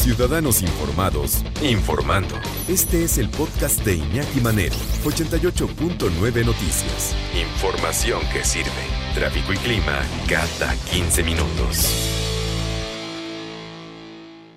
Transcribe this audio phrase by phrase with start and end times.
[0.00, 2.34] Ciudadanos informados, informando.
[2.68, 7.14] Este es el podcast de Iñaki Manero, 88.9 Noticias.
[7.38, 8.70] Información que sirve.
[9.14, 12.16] Tráfico y clima cada 15 minutos.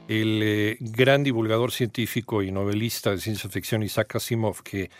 [0.07, 4.91] el eh, gran divulgador científico y novelista de ciencia ficción Isaac Asimov que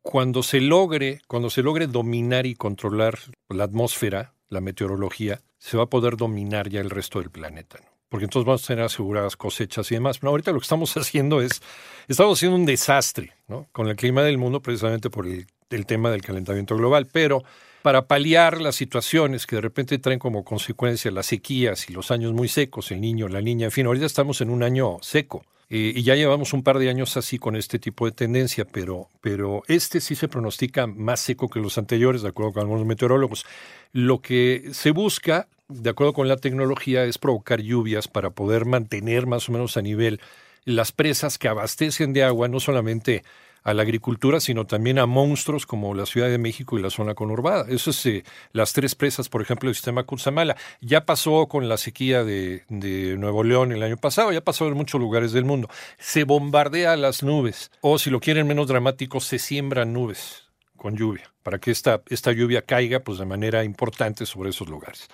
[0.00, 3.18] cuando se logre, cuando se logre dominar y controlar
[3.48, 7.80] la atmósfera, la meteorología, se va a poder dominar ya el resto del planeta.
[8.08, 10.18] Porque entonces vamos a tener aseguradas cosechas y demás.
[10.18, 11.62] Pero ahorita lo que estamos haciendo es,
[12.08, 13.66] estamos haciendo un desastre ¿no?
[13.72, 15.46] con el clima del mundo precisamente por el,
[15.86, 17.06] tema del calentamiento global.
[17.10, 17.42] Pero
[17.82, 22.32] para paliar las situaciones que de repente traen como consecuencia las sequías y los años
[22.32, 25.44] muy secos, el niño, la niña, en fin, ahorita estamos en un año seco.
[25.70, 29.08] Eh, y ya llevamos un par de años así con este tipo de tendencia, pero,
[29.20, 33.44] pero este sí se pronostica más seco que los anteriores, de acuerdo con algunos meteorólogos.
[33.92, 39.26] Lo que se busca, de acuerdo con la tecnología, es provocar lluvias para poder mantener
[39.26, 40.20] más o menos a nivel
[40.64, 43.22] las presas que abastecen de agua, no solamente
[43.64, 47.14] a la agricultura, sino también a monstruos como la Ciudad de México y la zona
[47.14, 47.66] conurbada.
[47.68, 50.56] Eso es eh, las tres presas, por ejemplo, del sistema Cutzamala.
[50.80, 54.74] Ya pasó con la sequía de, de, Nuevo León el año pasado, ya pasó en
[54.74, 55.68] muchos lugares del mundo.
[55.98, 60.44] Se bombardea las nubes, o si lo quieren menos dramático, se siembran nubes
[60.76, 65.08] con lluvia, para que esta, esta lluvia caiga pues, de manera importante sobre esos lugares.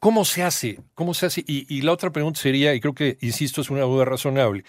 [0.00, 0.80] ¿Cómo se hace?
[0.94, 1.44] ¿Cómo se hace?
[1.46, 4.64] Y, la otra pregunta sería, y creo que, insisto, es una duda razonable,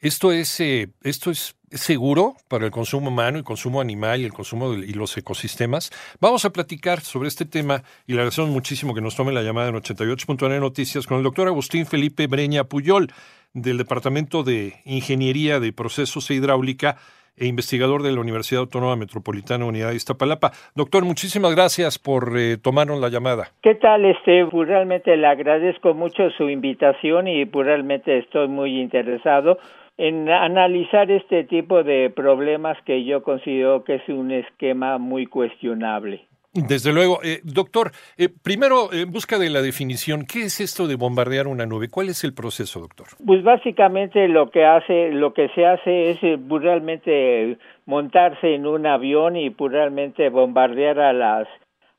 [0.00, 4.32] ¿esto es, eh, esto es seguro para el consumo humano, el consumo animal y el
[4.32, 5.90] consumo y los ecosistemas.
[6.20, 9.68] Vamos a platicar sobre este tema y le agradecemos muchísimo que nos tome la llamada
[9.68, 13.12] en 88.9 Noticias con el doctor Agustín Felipe Breña Puyol
[13.52, 16.98] del Departamento de Ingeniería de Procesos e Hidráulica
[17.36, 20.52] e investigador de la Universidad Autónoma Metropolitana Unidad Iztapalapa.
[20.74, 23.48] Doctor, muchísimas gracias por eh, tomarnos la llamada.
[23.62, 24.04] ¿Qué tal?
[24.04, 29.58] Este, pues realmente le agradezco mucho su invitación y pues realmente estoy muy interesado
[29.98, 36.26] en analizar este tipo de problemas que yo considero que es un esquema muy cuestionable.
[36.68, 37.20] Desde luego.
[37.22, 41.66] Eh, doctor, eh, primero, en busca de la definición, ¿qué es esto de bombardear una
[41.66, 41.88] nube?
[41.88, 43.08] ¿Cuál es el proceso, doctor?
[43.24, 48.86] Pues básicamente lo que hace, lo que se hace es eh, realmente montarse en un
[48.86, 51.48] avión y realmente bombardear a las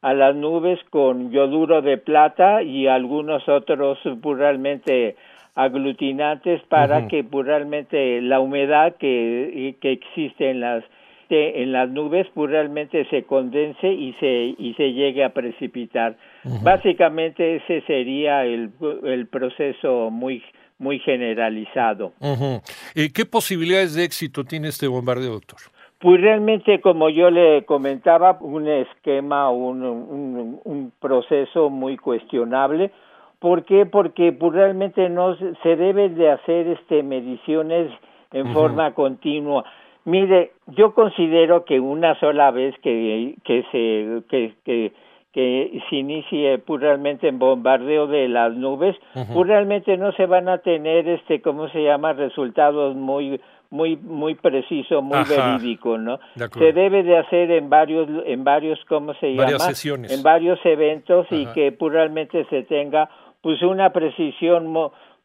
[0.01, 5.15] a las nubes con yoduro de plata y algunos otros realmente
[5.55, 10.83] aglutinantes para que pues, realmente la humedad que, que existe en las
[11.29, 16.17] en las nubes pues realmente se condense y se y se llegue a precipitar.
[16.63, 18.71] Básicamente ese sería el,
[19.03, 20.43] el proceso muy
[20.79, 22.13] muy generalizado.
[22.95, 25.59] ¿Y ¿Qué posibilidades de éxito tiene este bombardeo, doctor?
[25.99, 32.91] Pues realmente, como yo le comentaba, un esquema, un, un, un proceso muy cuestionable,
[33.39, 33.85] ¿Por qué?
[33.85, 37.91] Porque pues, realmente no se deben de hacer este mediciones
[38.31, 39.63] en forma continua.
[40.07, 44.93] Mire, yo considero que una sola vez que, que se que, que,
[45.33, 48.95] que se inicie pues, realmente en bombardeo de las nubes,
[49.33, 54.35] pues realmente no se van a tener este cómo se llama resultados muy muy muy
[54.35, 56.21] preciso, muy verídico, ¿no?
[56.57, 60.09] Se debe de hacer en varios en varios cómo se llama, sesiones.
[60.09, 63.09] en varios eventos y que pues, realmente se tenga
[63.41, 64.67] pues una precisión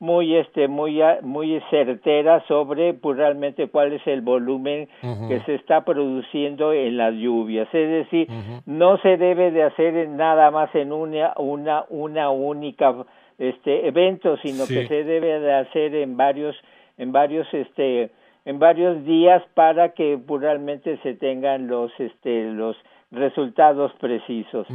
[0.02, 4.88] muy este muy muy certera sobre pues realmente cuál es el volumen
[5.28, 7.68] que se está produciendo en las lluvias.
[7.72, 8.26] Es decir
[8.66, 12.92] no se debe de hacer nada más en una una una única
[13.38, 16.56] este evento sino que se debe de hacer en varios
[16.98, 18.10] en varios este
[18.44, 22.76] en varios días para que pues, realmente se tengan los este los
[23.12, 24.66] resultados precisos.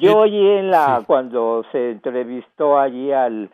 [0.00, 3.48] Yo oí en la cuando se entrevistó allí al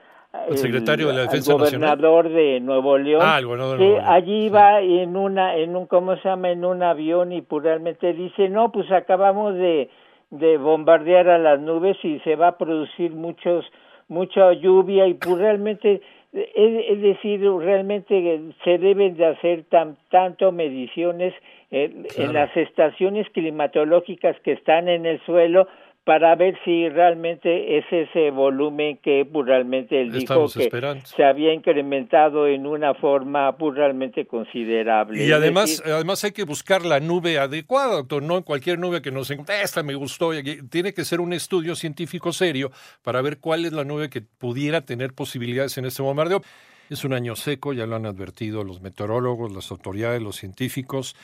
[0.48, 3.40] el, secretario de la Defensa gobernador de Nuevo León, ah,
[3.76, 8.12] que allí iba en una en un cómo se llama en un avión y puramente
[8.14, 9.90] dice no pues acabamos de
[10.30, 13.64] de bombardear a las nubes y se va a producir muchos
[14.08, 16.00] mucha lluvia y pues realmente
[16.32, 21.34] es, decir realmente se deben de hacer tan tanto mediciones
[21.70, 25.68] en las estaciones climatológicas que están en el suelo
[26.04, 31.54] para ver si realmente es ese volumen que pues, realmente él dijo que se había
[31.54, 35.24] incrementado en una forma pues, realmente considerable.
[35.24, 39.12] Y además, además hay que buscar la nube adecuada, doctor, no en cualquier nube que
[39.12, 40.32] nos encuentre, esta me gustó,
[40.70, 42.72] tiene que ser un estudio científico serio
[43.02, 46.42] para ver cuál es la nube que pudiera tener posibilidades en este bombardeo.
[46.90, 51.14] Es un año seco, ya lo han advertido los meteorólogos, las autoridades, los científicos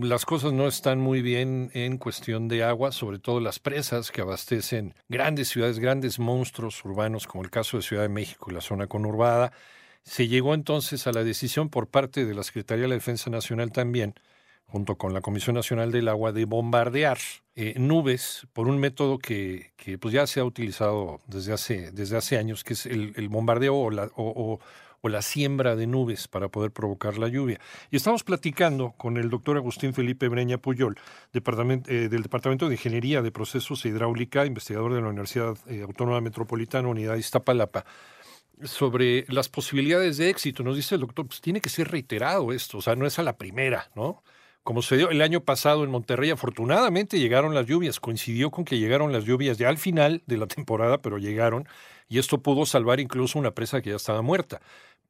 [0.00, 4.20] las cosas no están muy bien en cuestión de agua, sobre todo las presas que
[4.20, 8.86] abastecen grandes ciudades, grandes monstruos urbanos, como el caso de Ciudad de México la zona
[8.86, 9.52] conurbada.
[10.02, 13.72] Se llegó entonces a la decisión por parte de la Secretaría de la Defensa Nacional
[13.72, 14.14] también,
[14.66, 17.18] junto con la Comisión Nacional del Agua, de bombardear
[17.56, 22.16] eh, nubes por un método que, que, pues ya se ha utilizado desde hace, desde
[22.16, 24.60] hace años, que es el, bombardeo o, la, o
[25.08, 27.58] la siembra de nubes para poder provocar la lluvia.
[27.90, 30.98] Y estamos platicando con el doctor Agustín Felipe Breña Puyol,
[31.32, 36.20] eh, del Departamento de Ingeniería de Procesos e Hidráulica, investigador de la Universidad eh, Autónoma
[36.20, 37.84] Metropolitana, Unidad Iztapalapa,
[38.62, 40.62] sobre las posibilidades de éxito.
[40.62, 43.22] Nos dice el doctor, pues tiene que ser reiterado esto, o sea, no es a
[43.22, 44.22] la primera, ¿no?
[44.62, 48.78] Como se dio el año pasado en Monterrey, afortunadamente llegaron las lluvias, coincidió con que
[48.78, 51.66] llegaron las lluvias ya al final de la temporada, pero llegaron,
[52.08, 54.60] y esto pudo salvar incluso una presa que ya estaba muerta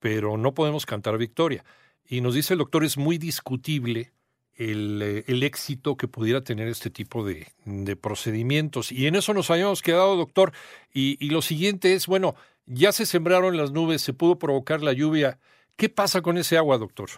[0.00, 1.64] pero no podemos cantar victoria.
[2.08, 4.10] Y nos dice el doctor, es muy discutible
[4.56, 8.90] el, eh, el éxito que pudiera tener este tipo de, de, procedimientos.
[8.90, 10.52] Y en eso nos habíamos quedado, doctor.
[10.92, 12.34] Y, y lo siguiente es, bueno,
[12.66, 15.38] ya se sembraron las nubes, se pudo provocar la lluvia.
[15.76, 17.08] ¿Qué pasa con ese agua, doctor?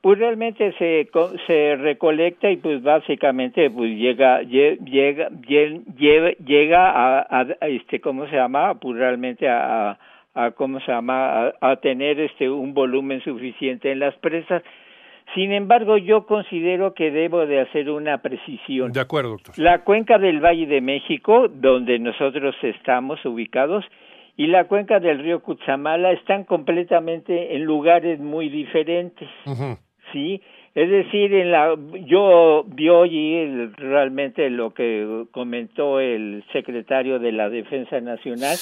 [0.00, 1.08] Pues realmente se,
[1.46, 8.36] se recolecta y pues básicamente pues llega llega llega, llega a, a, este cómo se
[8.36, 9.98] llama pues realmente a,
[10.34, 14.62] a cómo se llama a, tener este un volumen suficiente en las presas
[15.34, 18.90] sin embargo, yo considero que debo de hacer una precisión.
[18.90, 19.56] De acuerdo, doctor.
[19.58, 23.84] La cuenca del Valle de México, donde nosotros estamos ubicados,
[24.36, 29.28] y la cuenca del río Cutzamala están completamente en lugares muy diferentes.
[30.12, 30.42] ¿Sí?
[30.74, 31.76] Es decir, en la,
[32.06, 38.56] yo vi hoy realmente lo que comentó el secretario de la Defensa Nacional,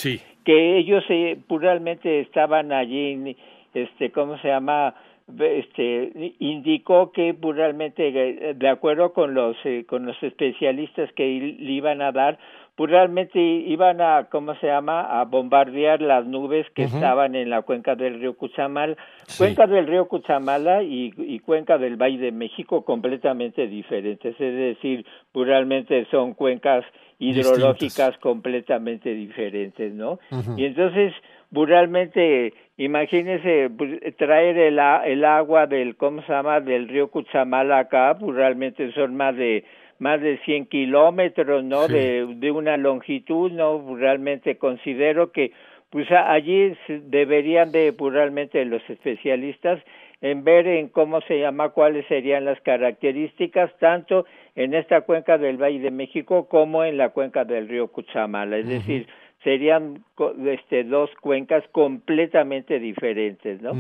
[0.44, 3.36] que ellos eh, realmente estaban allí,
[3.74, 4.94] este, ¿cómo se llama?
[5.38, 11.24] Este, indicó que realmente, eh, de acuerdo con los, eh, con los especialistas que
[11.58, 12.38] le iban a dar,
[12.76, 17.62] pues realmente iban a, ¿cómo se llama?, a bombardear las nubes que estaban en la
[17.62, 18.96] cuenca del río Cuchamala,
[19.36, 25.04] cuenca del río Cuchamala y, y, cuenca del Valle de México completamente diferentes, es decir,
[25.32, 26.84] pues realmente son cuencas
[27.18, 30.20] hidrológicas completamente diferentes, ¿no?
[30.56, 31.12] Y entonces,
[31.52, 37.78] pues realmente, imagínese pues, traer el, el agua del, ¿cómo se llama?, del río Cuchamala
[37.78, 39.64] acá, pues realmente son más de
[40.00, 41.88] más de 100 kilómetros, ¿no?
[41.88, 43.96] De, de una longitud, ¿no?
[43.96, 45.50] Realmente considero que
[45.90, 49.80] pues allí deberían de pues, realmente los especialistas
[50.20, 55.56] en ver en cómo se llama cuáles serían las características tanto en esta cuenca del
[55.56, 59.06] Valle de México como en la cuenca del río Cuchamala, es decir,
[59.44, 60.04] serían
[60.46, 63.72] este, dos cuencas completamente diferentes, ¿no?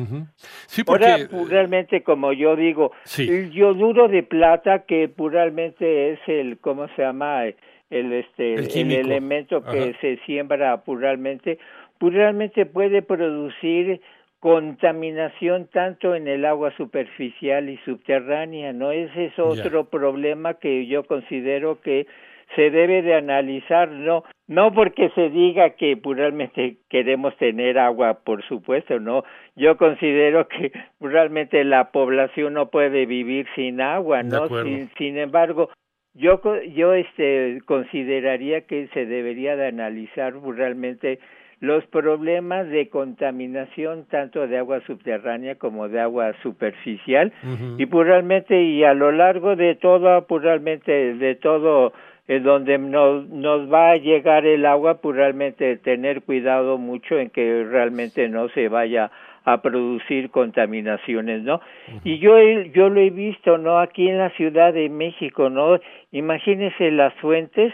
[0.66, 1.06] sí, porque...
[1.06, 6.86] Ahora, pues, realmente, como yo digo, el yoduro de plata, que puramente es el, ¿cómo
[6.94, 7.46] se llama?
[7.90, 11.58] El, este, el, elemento que se siembra puramente,
[12.00, 14.00] realmente puede producir
[14.40, 18.92] contaminación tanto en el agua superficial y subterránea, ¿no?
[18.92, 22.06] Ese es otro problema que yo considero que
[22.54, 28.42] se debe de analizar, no, no porque se diga que realmente queremos tener agua, por
[28.44, 29.22] supuesto, no.
[29.54, 34.48] Yo considero que realmente la población no puede vivir sin agua, ¿no?
[34.64, 35.68] Sin, sin embargo,
[36.14, 36.40] yo
[36.74, 41.20] yo este consideraría que se debería de analizar realmente
[41.60, 47.32] los problemas de contaminación tanto de agua subterránea como de agua superficial
[47.76, 51.92] y pues realmente y a lo largo de todo pues realmente de todo
[52.28, 57.30] en donde nos, nos va a llegar el agua, pues realmente tener cuidado mucho en
[57.30, 59.10] que realmente no se vaya
[59.44, 61.62] a producir contaminaciones, ¿no?
[62.04, 62.38] Y yo
[62.74, 63.78] yo lo he visto, ¿no?
[63.78, 65.80] Aquí en la Ciudad de México, ¿no?
[66.12, 67.72] Imagínense las fuentes,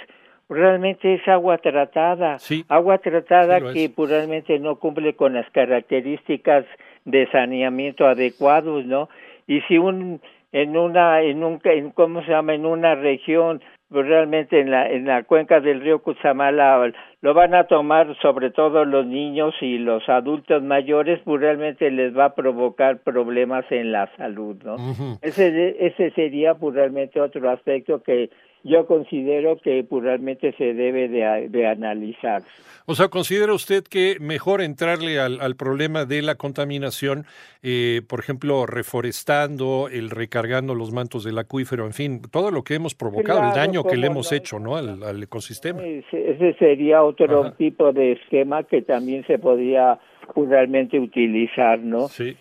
[0.48, 2.36] realmente es agua tratada,
[2.68, 6.64] agua tratada que pues, realmente no cumple con las características
[7.04, 9.08] de saneamiento adecuados, ¿no?
[9.48, 10.20] Y si un
[10.52, 13.60] en una en un en, cómo se llama en una región
[13.94, 18.50] pues realmente en la en la cuenca del río Cuchamala lo van a tomar sobre
[18.50, 23.92] todo los niños y los adultos mayores pues realmente les va a provocar problemas en
[23.92, 24.74] la salud no
[25.22, 28.30] ese ese sería pues realmente otro aspecto que
[28.64, 32.42] yo considero que realmente se debe de, analizar.
[32.86, 37.24] O sea, ¿considera usted que mejor entrarle al, problema de la contaminación,
[37.62, 42.74] eh, por ejemplo, reforestando, el recargando los mantos del acuífero, en fin, todo lo que
[42.74, 44.76] hemos provocado, el daño que le hemos hecho ¿no?
[44.76, 45.82] Al, ecosistema?
[45.82, 49.98] Ese, sería otro tipo de esquema que también se podría
[50.34, 52.08] realmente utilizar, ¿no?
[52.08, 52.36] Sí.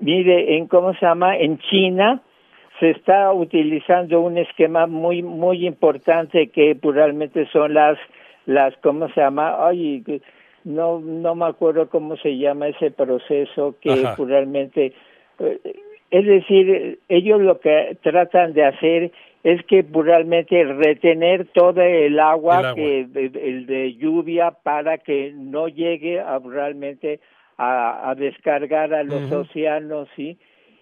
[0.00, 2.22] Mire, en cómo se llama, en China,
[2.80, 7.98] se está utilizando un esquema muy muy importante que realmente son las
[8.46, 10.02] las cómo se llama ay
[10.64, 14.92] no no me acuerdo cómo se llama ese proceso que realmente
[15.38, 15.60] eh,
[16.10, 19.12] es decir ellos lo que tratan de hacer
[19.44, 26.20] es que realmente retener todo el agua, que el de lluvia para que no llegue
[26.20, 27.20] a realmente
[27.56, 30.38] a, descargar a los océanos sí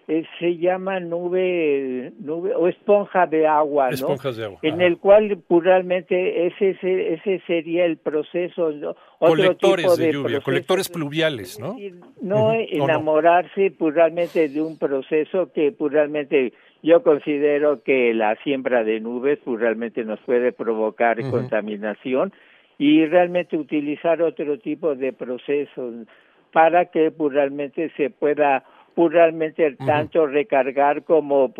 [0.09, 4.15] eh, se llama nube, nube o esponja de agua, ¿no?
[4.15, 4.59] de agua.
[4.61, 6.77] En el cual puramente ese,
[7.13, 8.71] ese, sería el proceso.
[9.19, 11.75] colectores de, lluvia, colectores pluviales, ¿no?
[12.21, 19.39] no enamorarse puramente de un proceso que puramente yo considero que la siembra de nubes
[19.39, 22.31] puramente nos puede provocar contaminación
[22.77, 26.07] y realmente utilizar otro tipo de procesos
[26.53, 28.63] para que realmente se pueda
[29.07, 31.53] realmente tanto recargar como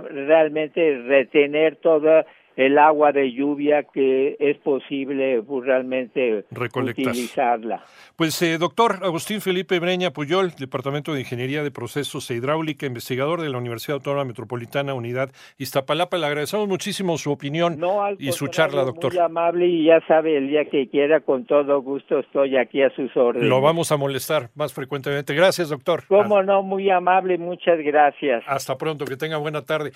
[0.00, 7.82] realmente retener toda el agua de lluvia que es posible realmente utilizarla.
[8.16, 13.40] Pues eh, doctor Agustín Felipe Breña Puyol, Departamento de Ingeniería de Procesos e Hidráulica, investigador
[13.40, 17.80] de la Universidad Autónoma Metropolitana Unidad Iztapalapa, le agradecemos muchísimo su opinión
[18.18, 19.12] y su charla, doctor.
[19.12, 22.90] Muy amable y ya sabe, el día que quiera, con todo gusto estoy aquí a
[22.90, 23.48] sus órdenes.
[23.48, 25.34] Lo vamos a molestar más frecuentemente.
[25.34, 26.04] Gracias, doctor.
[26.08, 28.44] Cómo no, muy amable, muchas gracias.
[28.46, 29.90] Hasta pronto, que tenga buena tarde.